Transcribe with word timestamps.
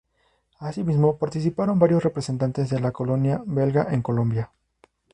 Asimismo 0.57 1.19
participaron 1.19 1.77
varios 1.77 2.01
representantes 2.03 2.71
de 2.71 2.79
la 2.79 2.91
colonia 2.91 3.43
belga 3.45 3.85
en 3.91 4.01
Colombia. 4.01 4.49